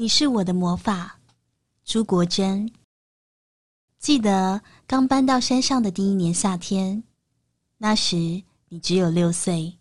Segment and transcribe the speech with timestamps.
[0.00, 1.20] 你是我的魔法，
[1.84, 2.72] 朱国珍。
[3.98, 7.04] 记得刚搬到山上的第一年夏天，
[7.76, 9.76] 那时你只有六岁，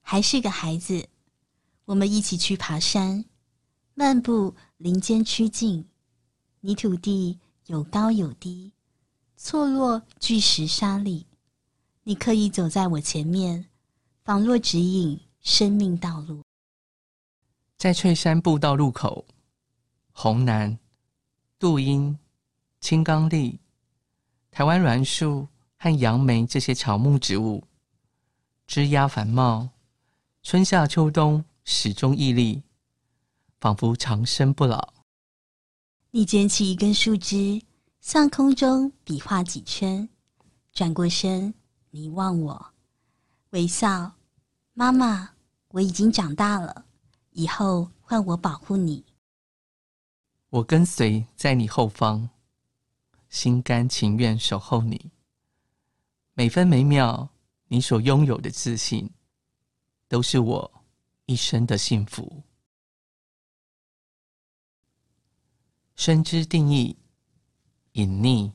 [0.00, 1.06] 还是个孩子。
[1.84, 3.26] 我们一起去爬山，
[3.92, 5.84] 漫步林间曲径，
[6.60, 8.72] 泥土地有高有低，
[9.36, 11.26] 错落巨石沙砾。
[12.04, 13.66] 你刻意走在我前面，
[14.24, 16.42] 仿若指引生命道路。
[17.76, 19.26] 在翠山步道路口，
[20.20, 20.76] 红楠、
[21.60, 22.18] 杜英、
[22.80, 23.56] 青冈栎、
[24.50, 27.62] 台湾栾树和杨梅这些乔木植物，
[28.66, 29.68] 枝桠繁茂，
[30.42, 31.44] 春夏秋冬。
[31.62, 32.62] 始终屹立，
[33.60, 34.92] 仿佛长生不老。
[36.10, 37.62] 你捡起一根树枝，
[38.00, 40.08] 向空中比划几圈，
[40.72, 41.54] 转过身，
[41.90, 42.72] 凝望我，
[43.50, 44.14] 微笑。
[44.72, 45.30] 妈妈，
[45.68, 46.86] 我已经长大了，
[47.30, 49.04] 以后换我保护你。
[50.50, 52.30] 我跟随在你后方，
[53.28, 55.10] 心甘情愿守候你。
[56.32, 57.28] 每分每秒，
[57.66, 59.10] 你所拥有的自信，
[60.08, 60.84] 都是我。
[61.26, 62.42] 一生的幸福。
[65.94, 66.96] 深知定义，
[67.92, 68.50] 隐匿。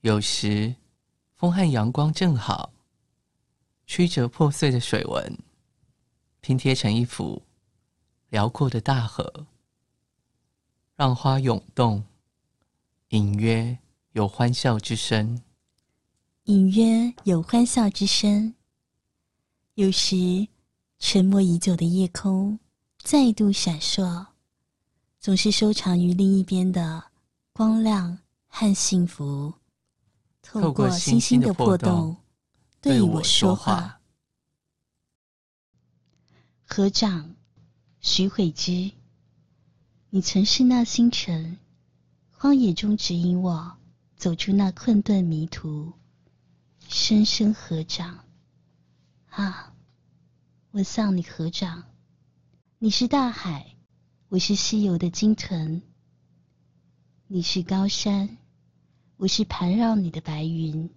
[0.00, 0.74] 有时
[1.36, 2.72] 风和阳光正好，
[3.86, 5.38] 曲折破碎的水纹，
[6.40, 7.40] 拼贴成一幅
[8.30, 9.46] 辽阔的大河，
[11.00, 12.04] 让花涌动，
[13.08, 13.78] 隐约
[14.12, 15.40] 有欢笑之声。
[16.44, 18.54] 隐约有欢笑之声。
[19.76, 20.46] 有时。
[20.98, 22.60] 沉默已久的夜空
[22.98, 24.26] 再度闪烁，
[25.18, 27.02] 总是收藏于另一边的
[27.54, 29.54] 光亮和幸福。
[30.42, 32.14] 透过星星的破洞，
[32.82, 34.02] 对我说话。
[36.66, 37.34] 合掌，
[38.02, 38.92] 徐慧之，
[40.12, 41.56] 你曾是那星辰，
[42.32, 43.78] 荒野中指引我
[44.16, 45.92] 走出那困顿迷途。
[46.88, 48.24] 深深合掌，
[49.28, 49.72] 啊。
[50.72, 51.84] 我向你合掌，
[52.78, 53.76] 你是大海，
[54.28, 55.80] 我是西游的鲸豚；
[57.28, 58.36] 你是高山，
[59.16, 60.90] 我是盘绕你的白云。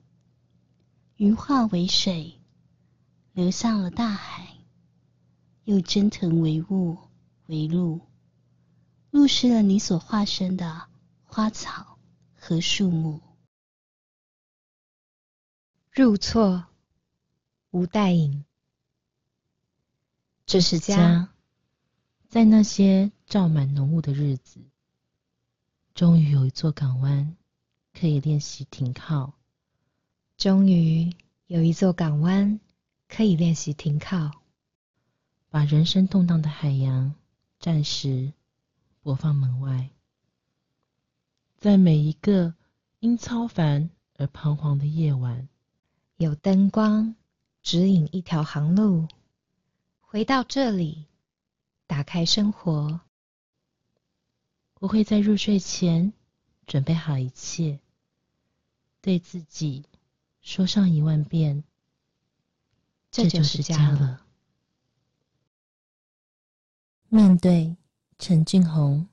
[1.18, 2.40] 云化为水，
[3.34, 4.57] 流向了大海，
[5.66, 6.97] 又蒸腾为雾
[7.46, 8.02] 为露，
[9.13, 10.88] 露湿了你所化身的
[11.22, 12.00] 花草
[12.34, 13.22] 和树木。
[15.91, 16.66] 入错，
[17.69, 18.44] 吴代颖。
[20.47, 21.29] 这是家，
[22.28, 24.59] 在那些罩满浓雾的日子，
[25.94, 27.38] 终于有一座港湾
[27.94, 29.34] 可以练习停靠。
[30.38, 31.16] 终于
[31.46, 32.59] 有一座港湾
[33.07, 34.31] 可以练习停靠，
[35.52, 37.13] 把人生动荡的海洋
[37.59, 38.34] 暂时
[39.03, 39.90] 播放门外，
[41.58, 42.56] 在每一个
[43.02, 45.50] 因超凡而彷徨的夜晚，
[46.16, 47.14] 有灯光
[47.62, 49.09] 指引一条航路。
[50.00, 51.06] 回到这里，
[51.86, 53.02] 打开生活。
[54.80, 56.14] 我会在入睡前
[56.66, 57.81] 准备好一切，
[59.02, 59.84] 对自己
[60.41, 61.66] 说上一万遍
[63.12, 64.25] ：“这就是家了。”
[67.09, 67.75] 面对
[68.18, 69.07] 陈俊宏，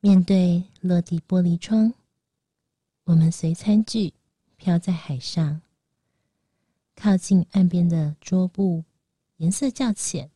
[0.00, 1.92] 面对落地玻璃窗，
[3.04, 4.12] 我们随餐具
[4.56, 5.60] 飘在海上，
[6.96, 8.84] 靠近岸边的桌布。
[9.38, 10.30] 颜色较浅，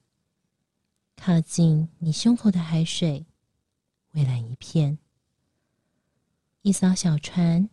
[1.17, 3.25] 靠近你胸口的海水，
[4.11, 4.99] 蔚蓝一片。
[6.63, 7.71] 一艘小船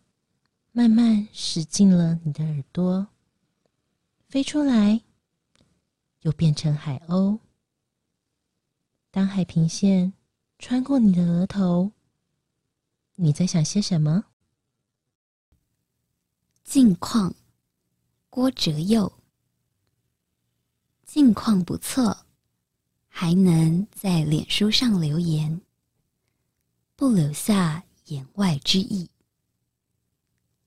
[0.72, 3.08] 慢慢驶进了你的耳朵，
[4.30, 5.02] 飞出来，
[6.22, 7.40] 又变成海鸥。
[9.16, 10.12] 当海平线
[10.60, 11.90] 穿过你的额头，
[13.16, 14.26] 你在想些什么？
[16.66, 17.34] 近况，
[18.30, 19.10] 郭哲佑。
[21.06, 22.26] 近况不错，
[23.08, 25.62] 还能在脸书上留言，
[26.98, 29.10] 不留下言外之意。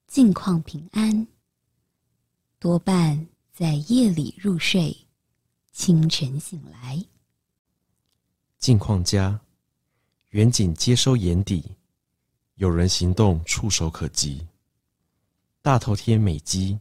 [0.06, 1.28] 近况平安，
[2.58, 5.06] 多半在夜里入睡，
[5.70, 7.04] 清晨醒来。
[8.58, 9.40] 近况佳，
[10.30, 11.64] 远景接收眼底，
[12.56, 14.44] 有人行动触手可及。
[15.62, 16.76] 大头贴美肌，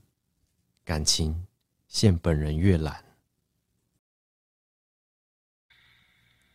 [0.83, 1.45] 感情
[1.87, 3.03] 现本人阅览。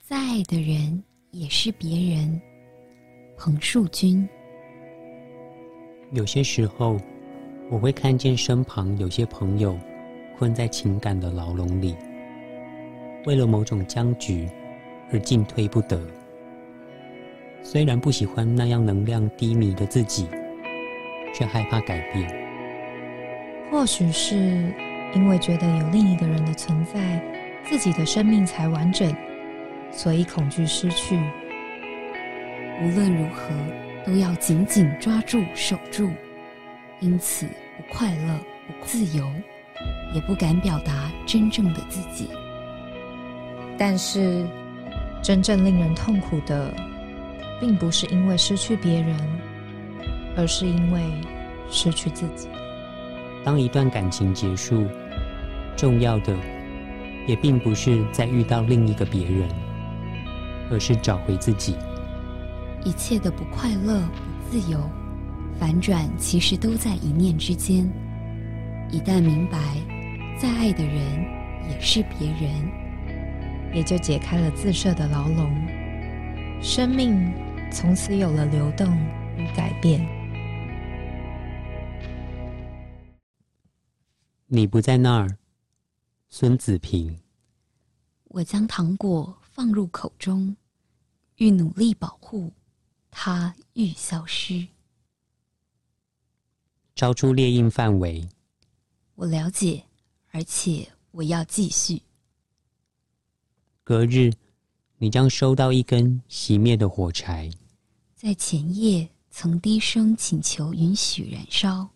[0.00, 2.40] 在的人也是别人。
[3.38, 4.28] 彭树君，
[6.10, 7.00] 有些时候
[7.70, 9.78] 我会看见身旁有些朋友
[10.36, 11.96] 困在情感的牢笼里，
[13.24, 14.48] 为了某种僵局
[15.12, 16.00] 而进退不得。
[17.62, 20.26] 虽然不喜欢那样能量低迷的自己，
[21.34, 22.28] 却害怕改变。
[23.70, 24.36] 或许是
[25.14, 27.22] 因为觉得有另一个人的存在，
[27.64, 29.14] 自己的生命才完整，
[29.90, 31.16] 所以恐惧失去。
[32.82, 33.54] 无论如何，
[34.04, 36.10] 都要紧紧抓住、守住。
[37.00, 39.24] 因此，不快乐、不自由，
[40.14, 42.28] 也不敢表达真正的自己。
[43.78, 44.46] 但是，
[45.22, 46.74] 真正令人痛苦的，
[47.60, 49.16] 并不是因为失去别人，
[50.36, 51.00] 而是因为
[51.70, 52.48] 失去自己。
[53.44, 54.84] 当一段感情结束，
[55.76, 56.36] 重要的
[57.28, 59.48] 也并不是再遇到另一个别人，
[60.72, 61.76] 而是找回自己。
[62.84, 64.78] 一切的不快乐、不自由、
[65.56, 67.88] 反转，其实都在一念之间。
[68.90, 69.76] 一旦明白，
[70.36, 70.96] 再爱的人
[71.70, 72.50] 也是别人，
[73.74, 75.50] 也就解开了自设的牢笼，
[76.62, 77.32] 生命
[77.72, 78.86] 从此有了流动
[79.36, 80.06] 与改变。
[84.46, 85.38] 你不在那儿，
[86.28, 87.18] 孙子平。
[88.24, 90.54] 我将糖果放入口中，
[91.36, 92.52] 欲努力保护，
[93.10, 94.68] 它欲消失。
[96.94, 98.28] 超出列印范围。
[99.14, 99.82] 我了解，
[100.30, 102.02] 而且我要继续。
[103.92, 104.32] 隔日，
[104.96, 107.50] 你将收到一根熄灭的火柴。
[108.14, 111.90] 在前夜曾低声请求允许燃烧。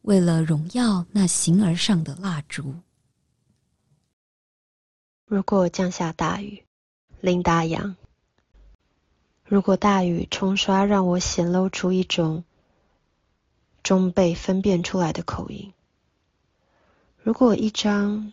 [0.00, 2.76] 为了荣耀那形而上的蜡烛。
[5.26, 6.62] 如果降下大雨，
[7.20, 7.94] 林大洋。
[9.44, 12.42] 如果大雨冲刷让我显露出一种
[13.82, 15.74] 终被分辨出来的口音。
[17.18, 18.32] 如果一张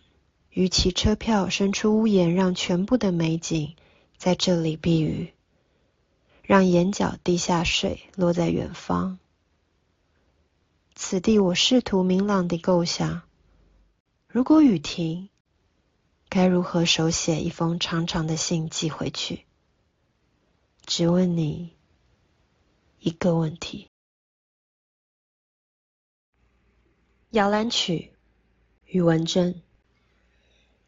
[0.56, 3.76] 逾期车票伸出屋檐，让全部的美景
[4.16, 5.34] 在这里避雨，
[6.42, 9.18] 让眼角滴下水落在远方。
[10.94, 13.20] 此地，我试图明朗地构想：
[14.28, 15.28] 如果雨停，
[16.30, 19.44] 该如何手写一封长长的信寄回去？
[20.86, 21.72] 只问你
[22.98, 23.88] 一个问题。
[27.28, 28.12] 摇篮曲，
[28.86, 29.60] 余文珍。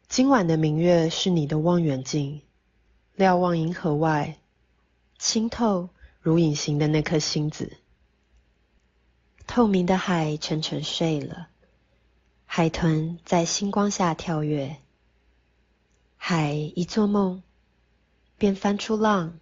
[0.09, 2.41] 今晚的明月是你的望远镜，
[3.15, 4.39] 瞭望银河外，
[5.19, 5.89] 清透
[6.19, 7.77] 如隐形的那颗星子。
[9.45, 11.49] 透明的海沉沉睡了，
[12.47, 14.77] 海豚在星光下跳跃。
[16.17, 17.43] 海一做梦，
[18.39, 19.39] 便翻出浪，